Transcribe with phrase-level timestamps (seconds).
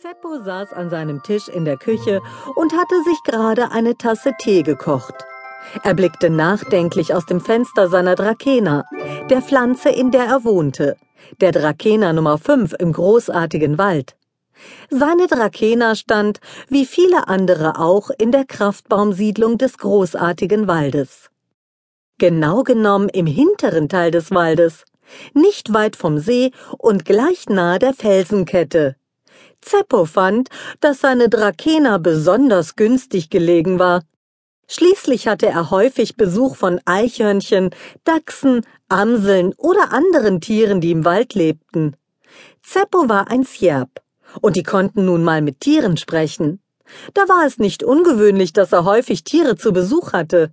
[0.00, 2.20] Zeppo saß an seinem Tisch in der Küche
[2.54, 5.14] und hatte sich gerade eine Tasse Tee gekocht.
[5.82, 8.84] Er blickte nachdenklich aus dem Fenster seiner Drakena,
[9.28, 10.96] der Pflanze, in der er wohnte,
[11.40, 14.16] der Drakena Nummer 5 im großartigen Wald.
[14.88, 16.38] Seine Drakena stand,
[16.68, 21.28] wie viele andere auch, in der Kraftbaumsiedlung des großartigen Waldes.
[22.18, 24.84] Genau genommen im hinteren Teil des Waldes,
[25.34, 28.94] nicht weit vom See und gleich nahe der Felsenkette.
[29.60, 30.48] Zeppo fand,
[30.80, 34.02] dass seine Drakena besonders günstig gelegen war.
[34.68, 37.70] Schließlich hatte er häufig Besuch von Eichhörnchen,
[38.04, 41.96] Dachsen, Amseln oder anderen Tieren, die im Wald lebten.
[42.62, 44.02] Zeppo war ein Sjerb,
[44.40, 46.60] und die konnten nun mal mit Tieren sprechen.
[47.14, 50.52] Da war es nicht ungewöhnlich, dass er häufig Tiere zu Besuch hatte.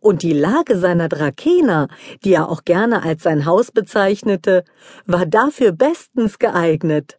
[0.00, 1.88] Und die Lage seiner Drakena,
[2.24, 4.64] die er auch gerne als sein Haus bezeichnete,
[5.06, 7.16] war dafür bestens geeignet.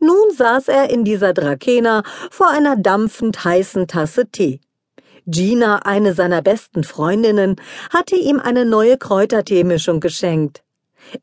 [0.00, 4.60] Nun saß er in dieser Drakena vor einer dampfend heißen Tasse Tee.
[5.26, 7.56] Gina, eine seiner besten Freundinnen,
[7.90, 10.62] hatte ihm eine neue Kräuterteemischung geschenkt.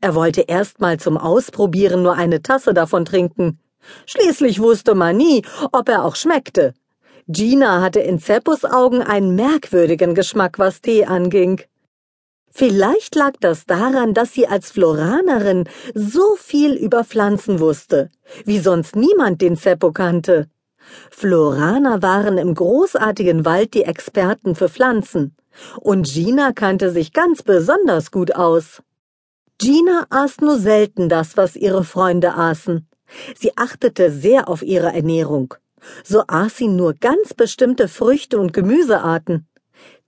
[0.01, 3.59] Er wollte erst mal zum Ausprobieren nur eine Tasse davon trinken.
[4.05, 6.73] Schließlich wusste man nie, ob er auch schmeckte.
[7.27, 11.61] Gina hatte in Zeppos Augen einen merkwürdigen Geschmack, was Tee anging.
[12.51, 18.09] Vielleicht lag das daran, dass sie als Floranerin so viel über Pflanzen wusste,
[18.45, 20.49] wie sonst niemand den Zeppo kannte.
[21.11, 25.35] Floraner waren im großartigen Wald die Experten für Pflanzen,
[25.79, 28.81] und Gina kannte sich ganz besonders gut aus.
[29.57, 32.87] Gina aß nur selten das, was ihre Freunde aßen.
[33.35, 35.53] Sie achtete sehr auf ihre Ernährung.
[36.03, 39.48] So aß sie nur ganz bestimmte Früchte und Gemüsearten.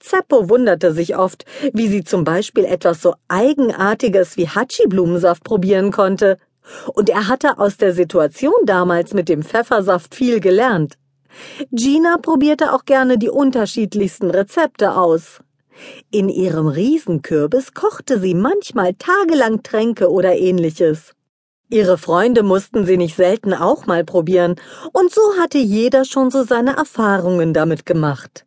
[0.01, 6.37] Zeppo wunderte sich oft, wie sie zum Beispiel etwas so Eigenartiges wie Hachi-Blumensaft probieren konnte.
[6.93, 10.95] Und er hatte aus der Situation damals mit dem Pfeffersaft viel gelernt.
[11.71, 15.39] Gina probierte auch gerne die unterschiedlichsten Rezepte aus.
[16.11, 21.13] In ihrem Riesenkürbis kochte sie manchmal tagelang Tränke oder ähnliches.
[21.69, 24.55] Ihre Freunde mussten sie nicht selten auch mal probieren,
[24.91, 28.45] und so hatte jeder schon so seine Erfahrungen damit gemacht.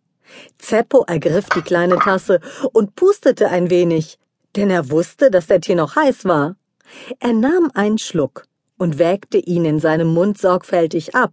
[0.59, 2.41] Zeppo ergriff die kleine Tasse
[2.72, 4.19] und pustete ein wenig,
[4.56, 6.56] denn er wusste, dass der Tee noch heiß war.
[7.21, 8.47] Er nahm einen Schluck
[8.78, 11.33] und wägte ihn in seinem Mund sorgfältig ab.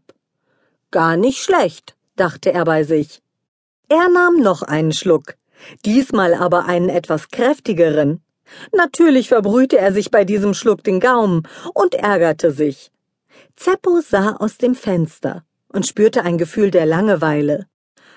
[0.91, 3.21] Gar nicht schlecht, dachte er bei sich.
[3.89, 5.35] Er nahm noch einen Schluck,
[5.85, 8.21] diesmal aber einen etwas kräftigeren.
[8.73, 12.91] Natürlich verbrühte er sich bei diesem Schluck den Gaumen und ärgerte sich.
[13.55, 17.67] Zeppo sah aus dem Fenster und spürte ein Gefühl der Langeweile.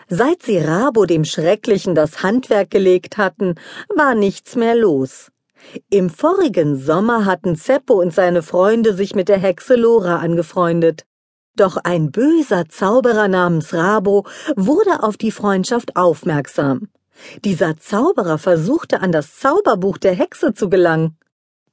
[0.08, 3.54] Seit sie Rabo dem Schrecklichen das Handwerk gelegt hatten,
[3.94, 5.30] war nichts mehr los.
[5.90, 11.04] Im vorigen Sommer hatten Zeppo und seine Freunde sich mit der Hexe Lora angefreundet.
[11.56, 14.26] Doch ein böser Zauberer namens Rabo
[14.56, 16.88] wurde auf die Freundschaft aufmerksam.
[17.44, 21.16] Dieser Zauberer versuchte an das Zauberbuch der Hexe zu gelangen.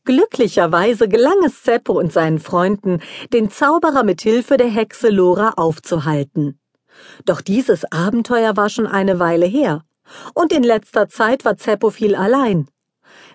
[0.05, 3.01] Glücklicherweise gelang es Zeppo und seinen Freunden,
[3.33, 6.59] den Zauberer mit Hilfe der Hexe Lora aufzuhalten.
[7.25, 9.83] Doch dieses Abenteuer war schon eine Weile her,
[10.33, 12.67] und in letzter Zeit war Zeppo viel allein.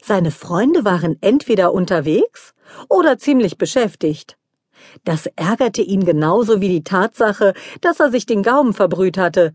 [0.03, 2.55] Seine Freunde waren entweder unterwegs
[2.89, 4.37] oder ziemlich beschäftigt.
[5.05, 9.55] Das ärgerte ihn genauso wie die Tatsache, dass er sich den Gaumen verbrüht hatte.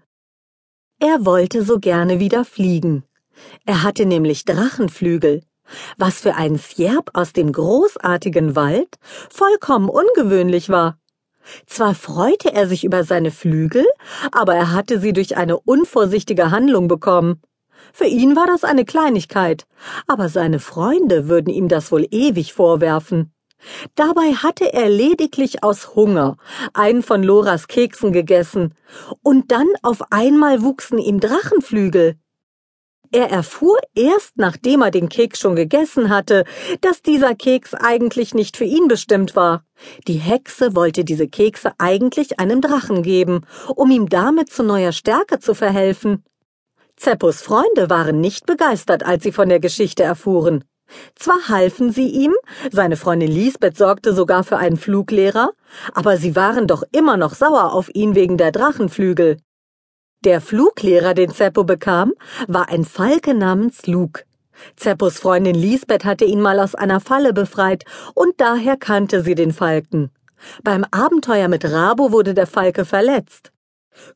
[1.00, 3.04] Er wollte so gerne wieder fliegen.
[3.66, 5.42] Er hatte nämlich Drachenflügel,
[5.98, 8.98] was für einen Sjerb aus dem großartigen Wald
[9.30, 10.98] vollkommen ungewöhnlich war.
[11.66, 13.86] Zwar freute er sich über seine Flügel,
[14.32, 17.42] aber er hatte sie durch eine unvorsichtige Handlung bekommen.
[17.94, 19.66] Für ihn war das eine Kleinigkeit,
[20.08, 23.34] aber seine Freunde würden ihm das wohl ewig vorwerfen.
[23.96, 26.38] Dabei hatte er lediglich aus Hunger
[26.74, 28.74] einen von Loras Keksen gegessen,
[29.22, 32.16] und dann auf einmal wuchsen ihm Drachenflügel.
[33.14, 36.46] Er erfuhr erst, nachdem er den Keks schon gegessen hatte,
[36.80, 39.66] dass dieser Keks eigentlich nicht für ihn bestimmt war.
[40.08, 43.42] Die Hexe wollte diese Kekse eigentlich einem Drachen geben,
[43.76, 46.24] um ihm damit zu neuer Stärke zu verhelfen.
[46.96, 50.64] Zeppos Freunde waren nicht begeistert, als sie von der Geschichte erfuhren.
[51.16, 52.34] Zwar halfen sie ihm,
[52.72, 55.52] seine Freundin Lisbeth sorgte sogar für einen Fluglehrer,
[55.94, 59.38] aber sie waren doch immer noch sauer auf ihn wegen der Drachenflügel.
[60.24, 62.14] Der Fluglehrer, den Zeppo bekam,
[62.48, 64.24] war ein Falke namens Luke.
[64.76, 69.52] Zeppos Freundin Lisbeth hatte ihn mal aus einer Falle befreit, und daher kannte sie den
[69.52, 70.12] Falken.
[70.64, 73.52] Beim Abenteuer mit Rabo wurde der Falke verletzt.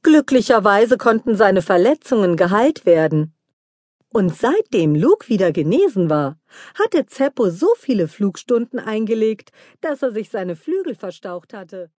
[0.04, 3.34] Glücklicherweise konnten seine Verletzungen geheilt werden.
[4.10, 6.38] Und seitdem Luke wieder genesen war,
[6.76, 11.90] hatte Zeppo so viele Flugstunden eingelegt, dass er sich seine Flügel verstaucht hatte.